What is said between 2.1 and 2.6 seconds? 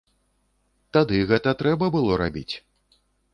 рабіць.